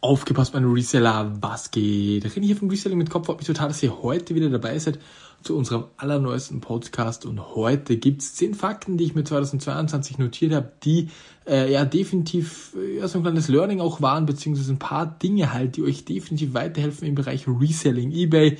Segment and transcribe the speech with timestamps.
[0.00, 2.24] Aufgepasst, meine Reseller, was geht?
[2.24, 3.26] Rede hier vom Reselling mit Kopf.
[3.26, 5.00] Freut mich total, dass ihr heute wieder dabei seid
[5.42, 7.26] zu unserem allerneuesten Podcast.
[7.26, 11.08] Und heute gibt's zehn Fakten, die ich mir 2022 notiert habe, die
[11.48, 15.52] äh, ja definitiv äh, ja, so ein kleines Learning auch waren, beziehungsweise ein paar Dinge
[15.52, 18.56] halt, die euch definitiv weiterhelfen im Bereich Reselling, Ebay.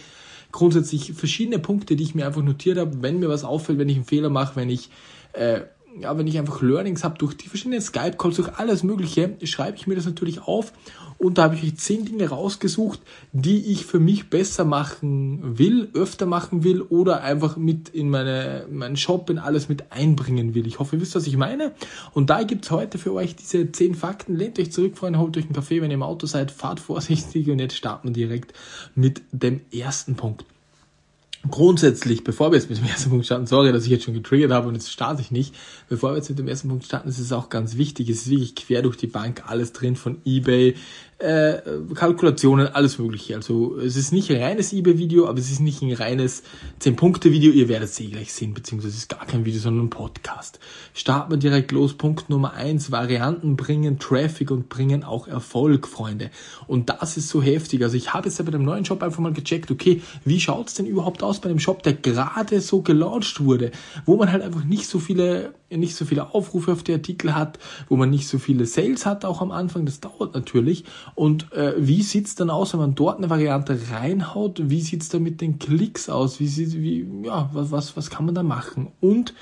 [0.51, 3.95] Grundsätzlich verschiedene Punkte, die ich mir einfach notiert habe, wenn mir was auffällt, wenn ich
[3.95, 4.91] einen Fehler mache, wenn ich
[5.35, 5.61] äh,
[6.01, 9.87] ja, wenn ich einfach Learnings habe durch die verschiedenen Skype-Calls, durch alles Mögliche, schreibe ich
[9.87, 10.73] mir das natürlich auf
[11.19, 13.01] und da habe ich euch zehn Dinge rausgesucht,
[13.33, 18.67] die ich für mich besser machen will, öfter machen will oder einfach mit in meine,
[18.71, 20.67] meinen Shop in alles mit einbringen will.
[20.67, 21.73] Ich hoffe, ihr wisst, was ich meine.
[22.15, 24.37] Und da gibt's heute für euch diese zehn Fakten.
[24.37, 27.51] Lehnt euch zurück, Freunde, holt euch einen Kaffee, wenn ihr im Auto seid, fahrt vorsichtig
[27.51, 28.53] und jetzt starten wir direkt
[28.95, 30.45] mit dem ersten Punkt.
[31.49, 34.51] Grundsätzlich, bevor wir jetzt mit dem ersten Punkt starten, sorry, dass ich jetzt schon getriggert
[34.51, 35.55] habe und jetzt starte ich nicht,
[35.89, 38.31] bevor wir jetzt mit dem ersten Punkt starten, ist es auch ganz wichtig, es ist
[38.31, 40.75] wirklich quer durch die Bank alles drin, von Ebay,
[41.19, 41.59] äh,
[41.95, 43.35] Kalkulationen, alles mögliche.
[43.35, 46.45] Also es ist nicht ein reines eBay-Video, aber es ist nicht ein reines
[46.81, 47.51] 10-Punkte-Video.
[47.51, 50.61] Ihr werdet es eh gleich sehen, beziehungsweise es ist gar kein Video, sondern ein Podcast.
[50.95, 51.95] Starten wir direkt los.
[51.95, 56.31] Punkt Nummer eins: Varianten bringen Traffic und bringen auch Erfolg, Freunde.
[56.69, 57.83] Und das ist so heftig.
[57.83, 60.75] Also ich habe jetzt ja bei dem neuen Shop einfach mal gecheckt, okay, wie schaut's
[60.75, 63.73] denn überhaupt aus bei dem Shop, der gerade so gelauncht wurde,
[64.07, 67.59] wo man halt einfach nicht so viele nicht so viele Aufrufe auf die Artikel hat,
[67.89, 70.85] wo man nicht so viele Sales hat, auch am Anfang, das dauert natürlich.
[71.15, 74.71] Und äh, wie sieht's dann aus, wenn man dort eine Variante reinhaut?
[74.71, 76.41] Wie sieht's da mit den Klicks aus?
[76.41, 78.89] Wie sieht, wie, ja, was, was, was kann man da machen?
[79.01, 79.35] Und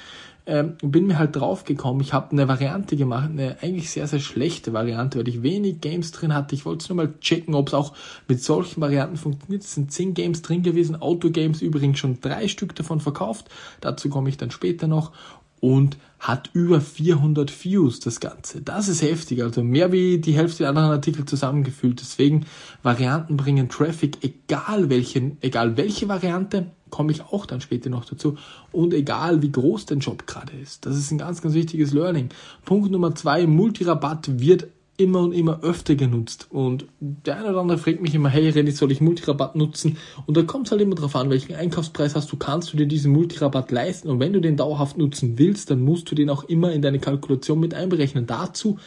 [0.48, 4.20] ähm, bin mir halt drauf gekommen, ich habe eine Variante gemacht, eine eigentlich sehr, sehr
[4.20, 6.54] schlechte Variante, weil ich wenig Games drin hatte.
[6.54, 7.94] Ich wollte es nur mal checken, ob es auch
[8.28, 9.64] mit solchen Varianten funktioniert.
[9.64, 13.48] Es sind zehn Games drin gewesen, Autogames übrigens schon drei Stück davon verkauft.
[13.80, 15.10] Dazu komme ich dann später noch
[15.60, 18.62] und hat über 400 Views das Ganze.
[18.62, 22.00] Das ist heftig, also mehr wie die Hälfte der anderen Artikel zusammengefühlt.
[22.00, 22.46] Deswegen
[22.82, 28.36] Varianten bringen Traffic, egal welche, egal welche Variante, komme ich auch dann später noch dazu.
[28.72, 30.86] Und egal wie groß dein Job gerade ist.
[30.86, 32.30] Das ist ein ganz, ganz wichtiges Learning.
[32.64, 36.46] Punkt Nummer zwei, Multirabatt wird immer und immer öfter genutzt.
[36.50, 39.98] Und der eine oder andere fragt mich immer, hey René, soll ich Multirabatt nutzen?
[40.26, 42.86] Und da kommt es halt immer drauf an, welchen Einkaufspreis hast du, kannst du dir
[42.86, 44.08] diesen Multirabatt leisten?
[44.08, 46.98] Und wenn du den dauerhaft nutzen willst, dann musst du den auch immer in deine
[46.98, 48.26] Kalkulation mit einberechnen.
[48.26, 48.78] Dazu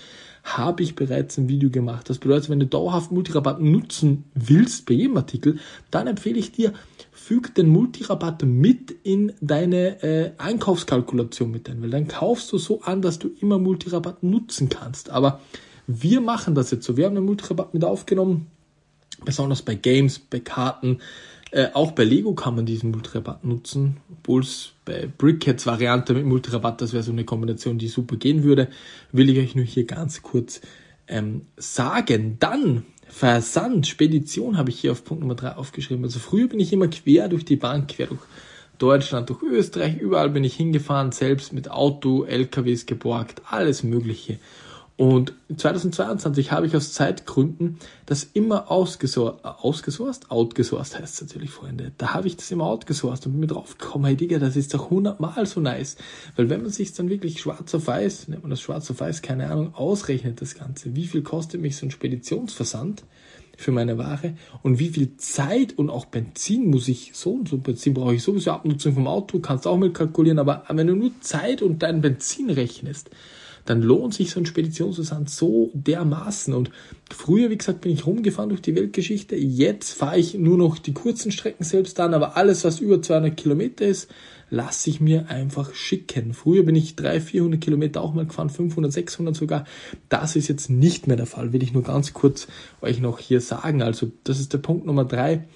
[0.43, 2.09] habe ich bereits ein Video gemacht.
[2.09, 5.59] Das bedeutet, wenn du dauerhaft Multirabatt nutzen willst bei jedem Artikel,
[5.91, 6.73] dann empfehle ich dir,
[7.11, 12.81] füg den Multirabatt mit in deine äh, Einkaufskalkulation mit ein, weil dann kaufst du so
[12.81, 15.09] an, dass du immer Multirabatt nutzen kannst.
[15.09, 15.39] Aber
[15.91, 16.97] wir machen das jetzt so.
[16.97, 18.45] Wir haben den Multirabatt mit aufgenommen,
[19.25, 20.99] besonders bei Games, bei Karten.
[21.51, 26.25] Äh, auch bei Lego kann man diesen Multirabatt nutzen, obwohl es bei Brickheads Variante mit
[26.25, 28.67] Multirabatt, das wäre so eine Kombination, die super gehen würde,
[29.11, 30.61] will ich euch nur hier ganz kurz
[31.07, 32.37] ähm, sagen.
[32.39, 36.03] Dann Versand, Spedition habe ich hier auf Punkt Nummer 3 aufgeschrieben.
[36.03, 38.21] Also früher bin ich immer quer durch die Bank, quer durch
[38.77, 44.37] Deutschland, durch Österreich, überall bin ich hingefahren, selbst mit Auto, LKWs geborgt, alles Mögliche.
[44.99, 50.29] Und 2022 habe ich aus Zeitgründen das immer ausgesourced, ausgesourced?
[50.29, 51.93] Outgesourced heißt es natürlich, Freunde.
[51.97, 54.73] Da habe ich das immer outgesourced und bin mir drauf gekommen, hey Digga, das ist
[54.73, 55.95] doch hundertmal so nice.
[56.35, 59.21] Weil wenn man sich dann wirklich schwarz auf weiß, nennt man das schwarz auf weiß,
[59.21, 60.93] keine Ahnung, ausrechnet das Ganze.
[60.97, 63.05] Wie viel kostet mich so ein Speditionsversand?
[63.55, 67.57] für meine Ware und wie viel Zeit und auch Benzin muss ich so und so
[67.57, 71.11] Benzin brauche ich sowieso Abnutzung vom Auto, kannst auch mit kalkulieren, aber wenn du nur
[71.19, 73.09] Zeit und dein Benzin rechnest,
[73.65, 76.53] dann lohnt sich so ein Speditionsversand so dermaßen.
[76.53, 76.71] Und
[77.11, 79.35] früher, wie gesagt, bin ich rumgefahren durch die Weltgeschichte.
[79.35, 83.35] Jetzt fahre ich nur noch die kurzen Strecken selbst an, aber alles, was über 200
[83.35, 84.09] Kilometer ist,
[84.49, 86.33] lasse ich mir einfach schicken.
[86.33, 89.65] Früher bin ich 300, 400 Kilometer auch mal gefahren, 500, 600 sogar.
[90.09, 92.47] Das ist jetzt nicht mehr der Fall, will ich nur ganz kurz
[92.81, 93.81] euch noch hier sagen.
[93.81, 95.47] Also das ist der Punkt Nummer drei.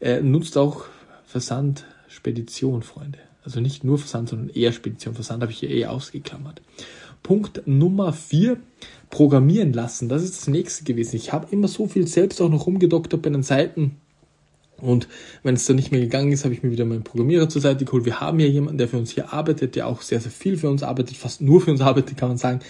[0.00, 0.84] Äh, nutzt auch
[1.26, 3.18] Versand, Spedition, Freunde.
[3.44, 5.14] Also nicht nur Versand, sondern eher Spedition.
[5.14, 6.62] Versand habe ich hier eh ausgeklammert.
[7.22, 8.58] Punkt Nummer vier
[9.10, 10.08] programmieren lassen.
[10.08, 11.16] Das ist das nächste gewesen.
[11.16, 13.96] Ich habe immer so viel selbst auch noch rumgedoktert bei den Seiten.
[14.80, 15.08] Und
[15.42, 17.84] wenn es dann nicht mehr gegangen ist, habe ich mir wieder meinen Programmierer zur Seite
[17.84, 18.04] geholt.
[18.04, 20.70] Wir haben ja jemanden, der für uns hier arbeitet, der auch sehr, sehr viel für
[20.70, 22.60] uns arbeitet, fast nur für uns arbeitet, kann man sagen.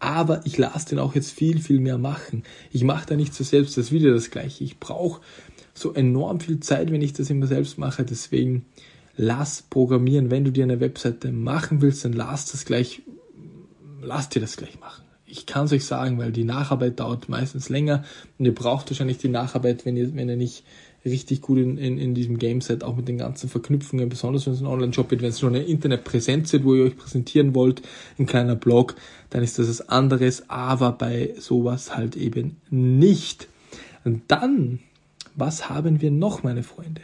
[0.00, 2.42] Aber ich lasse den auch jetzt viel, viel mehr machen.
[2.72, 4.64] Ich mache da nicht so selbst das wieder das Gleiche.
[4.64, 5.20] Ich brauche
[5.74, 8.04] so enorm viel Zeit, wenn ich das immer selbst mache.
[8.04, 8.66] Deswegen
[9.16, 10.32] lass programmieren.
[10.32, 13.02] Wenn du dir eine Webseite machen willst, dann lass das gleich
[14.02, 15.04] lasst ihr das gleich machen.
[15.26, 18.04] Ich kann es euch sagen, weil die Nacharbeit dauert meistens länger
[18.38, 20.64] und ihr braucht wahrscheinlich die Nacharbeit, wenn ihr, wenn ihr nicht
[21.04, 24.60] richtig gut in, in, in diesem Gameset, auch mit den ganzen Verknüpfungen, besonders wenn es
[24.60, 27.82] ein Online-Shop wird, wenn es nur eine Internetpräsenz wird, wo ihr euch präsentieren wollt,
[28.18, 28.94] ein kleiner Blog,
[29.30, 33.48] dann ist das was anderes, aber bei sowas halt eben nicht.
[34.28, 34.80] Dann,
[35.34, 37.02] was haben wir noch, meine Freunde?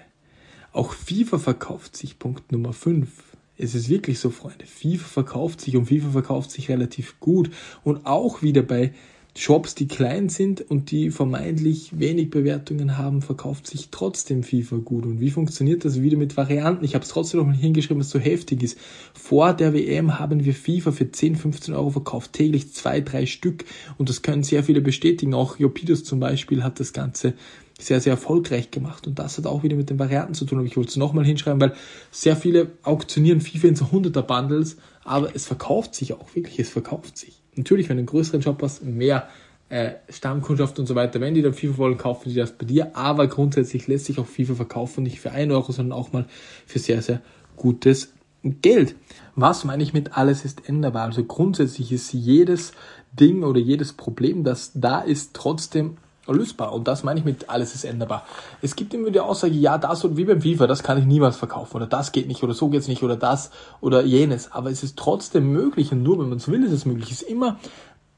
[0.72, 3.08] Auch FIFA verkauft sich, Punkt Nummer 5.
[3.58, 4.66] Es ist wirklich so, Freunde.
[4.66, 7.50] FIFA verkauft sich und FIFA verkauft sich relativ gut.
[7.82, 8.92] Und auch wieder bei
[9.36, 15.06] Shops, die klein sind und die vermeintlich wenig Bewertungen haben, verkauft sich trotzdem FIFA gut.
[15.06, 16.84] Und wie funktioniert das wieder mit Varianten?
[16.84, 18.78] Ich habe es trotzdem noch mal hingeschrieben, was so heftig ist.
[19.12, 23.64] Vor der WM haben wir FIFA für 10, 15 Euro verkauft, täglich zwei, drei Stück.
[23.96, 25.34] Und das können sehr viele bestätigen.
[25.34, 27.34] Auch Jopidos zum Beispiel hat das Ganze
[27.78, 29.06] sehr, sehr erfolgreich gemacht.
[29.06, 30.58] Und das hat auch wieder mit den Varianten zu tun.
[30.58, 31.74] Aber ich wollte es nochmal hinschreiben, weil
[32.10, 36.68] sehr viele auktionieren FIFA in so 100er Bundles, aber es verkauft sich auch wirklich, es
[36.68, 37.40] verkauft sich.
[37.54, 39.28] Natürlich, wenn du einen größeren Job hast, mehr
[39.68, 42.96] äh, Stammkundschaft und so weiter, wenn die dann FIFA wollen, kaufen die das bei dir.
[42.96, 46.26] Aber grundsätzlich lässt sich auch FIFA verkaufen, nicht für 1 Euro, sondern auch mal
[46.66, 47.20] für sehr, sehr
[47.56, 48.96] gutes Geld.
[49.36, 51.04] Was meine ich mit alles ist änderbar?
[51.04, 52.72] Also grundsätzlich ist jedes
[53.12, 55.96] Ding oder jedes Problem, das da ist, trotzdem
[56.34, 56.72] lösbar.
[56.72, 58.24] Und das meine ich mit alles ist änderbar.
[58.62, 61.36] Es gibt immer die Aussage, ja, das und wie beim FIFA, das kann ich niemals
[61.36, 64.52] verkaufen oder das geht nicht oder so geht's nicht oder das oder jenes.
[64.52, 67.10] Aber es ist trotzdem möglich und nur wenn man es will, ist es möglich.
[67.10, 67.58] Es ist immer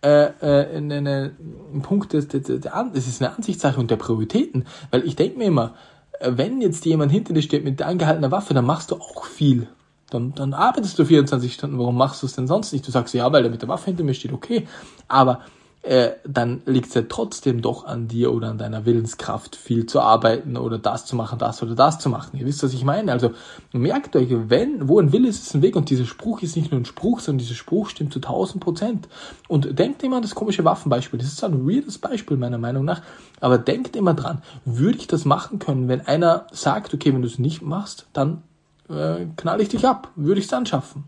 [0.02, 2.60] äh, äh, ein Punkt, des, des, des,
[2.94, 4.66] es ist eine Ansichtssache und der Prioritäten.
[4.90, 5.74] Weil ich denke mir immer,
[6.20, 9.68] äh, wenn jetzt jemand hinter dir steht mit angehaltener Waffe, dann machst du auch viel.
[10.10, 11.78] Dann, dann arbeitest du 24 Stunden.
[11.78, 12.86] Warum machst du es denn sonst nicht?
[12.86, 14.66] Du sagst, ja, weil der mit der Waffe hinter mir steht, okay.
[15.06, 15.40] Aber
[15.82, 20.00] äh, dann liegt es ja trotzdem doch an dir oder an deiner Willenskraft, viel zu
[20.00, 22.38] arbeiten oder das zu machen, das oder das zu machen.
[22.38, 23.10] Ihr wisst, was ich meine.
[23.12, 23.30] Also
[23.72, 25.76] merkt euch, wenn, wo ein Wille ist, ist ein Weg.
[25.76, 29.08] Und dieser Spruch ist nicht nur ein Spruch, sondern dieser Spruch stimmt zu 1000 Prozent.
[29.48, 31.18] Und denkt immer an das komische Waffenbeispiel.
[31.18, 33.00] Das ist ein weirdes Beispiel meiner Meinung nach.
[33.40, 37.28] Aber denkt immer dran, würde ich das machen können, wenn einer sagt, okay, wenn du
[37.28, 38.42] es nicht machst, dann
[38.90, 40.10] äh, knall ich dich ab.
[40.14, 41.04] Würde ich es dann schaffen.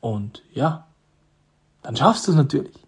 [0.00, 0.88] Und ja,
[1.82, 2.87] dann schaffst du es natürlich.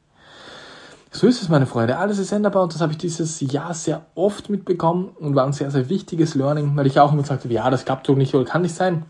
[1.12, 1.98] So ist es, meine Freunde.
[1.98, 5.52] Alles ist änderbar und das habe ich dieses Jahr sehr oft mitbekommen und war ein
[5.52, 8.34] sehr, sehr wichtiges Learning, weil ich auch immer gesagt habe, ja, das klappt so nicht
[8.34, 9.04] oder kann nicht sein.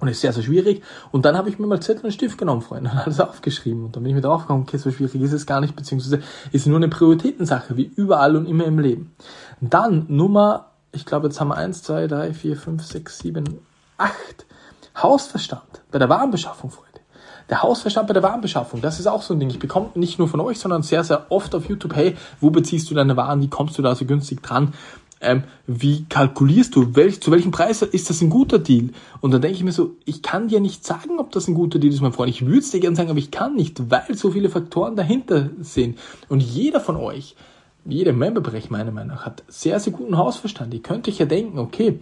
[0.00, 0.82] Und ist sehr, sehr schwierig.
[1.10, 3.84] Und dann habe ich mir mal Zettel und Stift genommen, Freunde, und alles aufgeschrieben.
[3.84, 6.20] Und dann bin ich mir drauf gekommen, okay, so schwierig ist es gar nicht, beziehungsweise
[6.50, 9.14] ist nur eine Prioritätensache, wie überall und immer im Leben.
[9.60, 13.58] Dann Nummer, ich glaube, jetzt haben wir eins, zwei, drei, vier, fünf, sechs, sieben,
[13.96, 14.46] acht.
[15.00, 16.87] Hausverstand bei der Warenbeschaffung, Freunde.
[17.50, 19.48] Der Hausverstand bei der Warenbeschaffung, das ist auch so ein Ding.
[19.50, 22.90] Ich bekomme nicht nur von euch, sondern sehr, sehr oft auf YouTube, hey, wo beziehst
[22.90, 24.74] du deine Waren, wie kommst du da so günstig dran?
[25.20, 28.90] Ähm, wie kalkulierst du, welch, zu welchem Preis ist das ein guter Deal?
[29.20, 31.78] Und dann denke ich mir so, ich kann dir nicht sagen, ob das ein guter
[31.78, 32.30] Deal ist, mein Freund.
[32.30, 35.50] Ich würde es dir gerne sagen, aber ich kann nicht, weil so viele Faktoren dahinter
[35.60, 35.98] sind.
[36.28, 37.34] Und jeder von euch,
[37.84, 40.72] jeder Memberbereich meiner Meinung nach, hat sehr, sehr guten Hausverstand.
[40.74, 41.98] Ihr könnt euch ja denken, okay,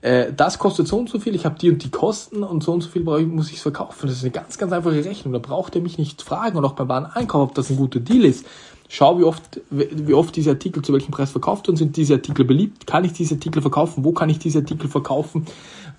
[0.00, 2.72] äh, das kostet so und so viel, ich habe die und die Kosten und so
[2.72, 4.06] und so viel muss ich es verkaufen.
[4.06, 5.32] Das ist eine ganz, ganz einfache Rechnung.
[5.32, 8.24] Da braucht ihr mich nicht fragen und auch beim Wareneinkauf, ob das ein guter Deal
[8.24, 8.46] ist.
[8.90, 12.46] Schau, wie oft, wie oft diese Artikel zu welchem Preis verkauft und sind diese Artikel
[12.46, 12.86] beliebt?
[12.86, 14.02] Kann ich diese Artikel verkaufen?
[14.02, 15.46] Wo kann ich diese Artikel verkaufen?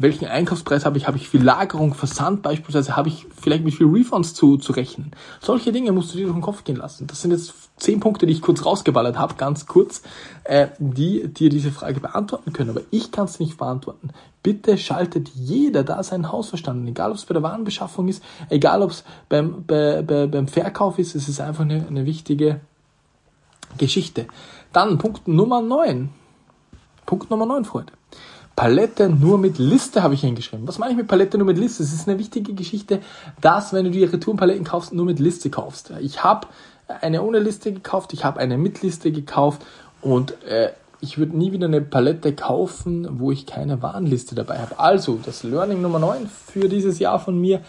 [0.02, 1.08] Welchen Einkaufspreis habe ich?
[1.08, 2.96] Habe ich viel Lagerung, Versand beispielsweise?
[2.96, 5.12] Habe ich vielleicht mit viel Refunds zu, zu rechnen?
[5.42, 7.06] Solche Dinge musst du dir durch den Kopf gehen lassen.
[7.06, 10.02] Das sind jetzt zehn Punkte, die ich kurz rausgeballert habe, ganz kurz,
[10.46, 12.70] äh, die dir diese Frage beantworten können.
[12.70, 14.12] Aber ich kann es nicht beantworten.
[14.42, 16.88] Bitte schaltet jeder da seinen Hausverstand.
[16.88, 20.98] Egal, ob es bei der Warenbeschaffung ist, egal, ob es beim, bei, bei, beim Verkauf
[20.98, 22.62] ist, es ist einfach eine, eine wichtige
[23.78, 24.28] Geschichte.
[24.72, 26.12] Dann Punkt Nummer neun.
[27.06, 27.92] Punkt Nummer neun, Freunde.
[28.60, 30.68] Palette nur mit Liste habe ich hingeschrieben.
[30.68, 31.82] Was meine ich mit Palette nur mit Liste?
[31.82, 33.00] Es ist eine wichtige Geschichte,
[33.40, 35.94] dass, wenn du die Retourenpaletten kaufst, nur mit Liste kaufst.
[36.02, 36.46] Ich habe
[37.00, 39.66] eine ohne Liste gekauft, ich habe eine mit Liste gekauft
[40.02, 44.78] und äh, ich würde nie wieder eine Palette kaufen, wo ich keine Warnliste dabei habe.
[44.78, 47.62] Also, das Learning Nummer 9 für dieses Jahr von mir.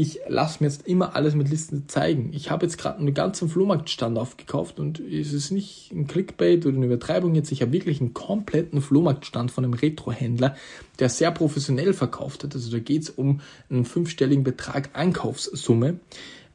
[0.00, 2.30] Ich lasse mir jetzt immer alles mit Listen zeigen.
[2.32, 6.76] Ich habe jetzt gerade einen ganzen Flohmarktstand aufgekauft und es ist nicht ein Clickbait oder
[6.76, 7.50] eine Übertreibung jetzt.
[7.50, 10.54] Ich habe wirklich einen kompletten Flohmarktstand von einem Retro-Händler,
[11.00, 12.54] der sehr professionell verkauft hat.
[12.54, 13.40] Also da geht es um
[13.70, 15.98] einen fünfstelligen Betrag Einkaufssumme.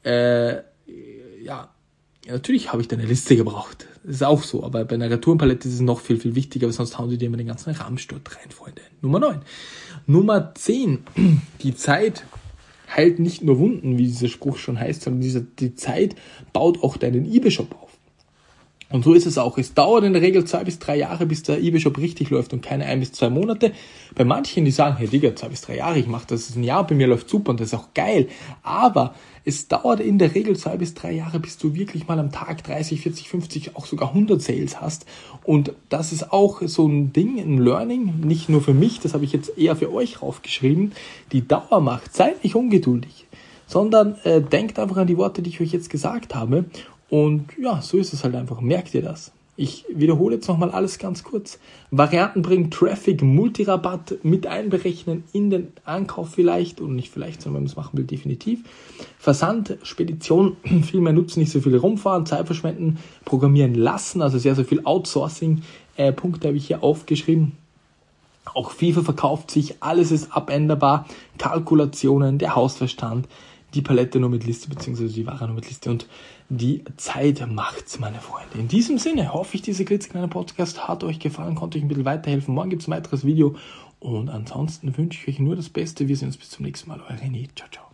[0.06, 0.54] Äh,
[1.44, 1.70] ja,
[2.26, 3.88] ja, natürlich habe ich da eine Liste gebraucht.
[4.06, 4.64] Das ist auch so.
[4.64, 7.26] Aber bei einer Retourenpalette ist es noch viel, viel wichtiger, weil sonst hauen sie dir
[7.26, 8.84] immer den ganzen Rahmsturz rein, Freunde.
[9.02, 9.42] Nummer 9.
[10.08, 11.04] Nummer 10.
[11.62, 12.24] Die Zeit
[12.96, 16.16] heilt nicht nur Wunden, wie dieser Spruch schon heißt, sondern diese, die Zeit
[16.52, 17.93] baut auch deinen eBay-Shop auf.
[18.94, 19.58] Und so ist es auch.
[19.58, 22.62] Es dauert in der Regel zwei bis drei Jahre, bis der eBay-Shop richtig läuft und
[22.62, 23.72] keine ein bis zwei Monate.
[24.14, 26.86] Bei manchen, die sagen, hey Digga, zwei bis drei Jahre, ich mache das ein Jahr,
[26.86, 28.28] bei mir läuft super und das ist auch geil.
[28.62, 32.32] Aber es dauert in der Regel zwei bis drei Jahre, bis du wirklich mal am
[32.32, 35.08] Tag 30, 40, 50, auch sogar 100 Sales hast.
[35.44, 39.26] Und das ist auch so ein Ding, ein Learning, nicht nur für mich, das habe
[39.26, 40.92] ich jetzt eher für euch raufgeschrieben.
[41.32, 43.26] Die Dauer macht, seid nicht ungeduldig,
[43.66, 46.66] sondern äh, denkt einfach an die Worte, die ich euch jetzt gesagt habe.
[47.14, 48.60] Und ja, so ist es halt einfach.
[48.60, 49.32] Merkt ihr das?
[49.56, 51.60] Ich wiederhole jetzt nochmal alles ganz kurz.
[51.92, 57.64] Varianten bringen Traffic, Multirabatt mit einberechnen in den Ankauf vielleicht und nicht vielleicht, sondern wenn
[57.66, 58.62] man es machen will, definitiv.
[59.20, 64.56] Versand, Spedition, viel mehr nutzen, nicht so viel rumfahren, Zeit verschwenden, programmieren lassen, also sehr,
[64.56, 65.62] sehr viel Outsourcing.
[65.98, 67.52] Äh, habe ich hier aufgeschrieben.
[68.56, 71.06] Auch FIFA verkauft sich, alles ist abänderbar,
[71.38, 73.28] Kalkulationen, der Hausverstand,
[73.74, 76.08] die Palette nur mit Liste, beziehungsweise die Ware nur mit Liste und
[76.50, 78.58] die Zeit macht's, meine Freunde.
[78.58, 82.06] In diesem Sinne hoffe ich, diese klitzekleine Podcast hat euch gefallen, konnte euch ein bisschen
[82.06, 82.54] weiterhelfen.
[82.54, 83.56] Morgen gibt's ein weiteres Video
[84.00, 86.08] und ansonsten wünsche ich euch nur das Beste.
[86.08, 87.02] Wir sehen uns bis zum nächsten Mal.
[87.10, 87.50] Euer René.
[87.56, 87.93] Ciao, ciao.